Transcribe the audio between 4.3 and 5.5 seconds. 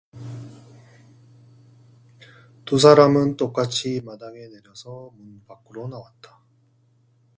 내려서 문